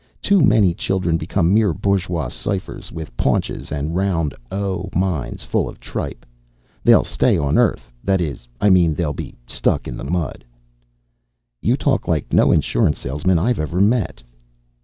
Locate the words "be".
9.13-9.35